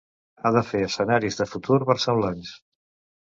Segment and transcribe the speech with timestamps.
[0.41, 2.55] Ha de fer escenaris de futur versemblants.